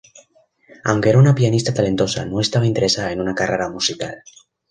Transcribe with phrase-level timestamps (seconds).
[0.83, 4.23] Aunque era una pianista talentosa, no estaba interesada en una carrera musical.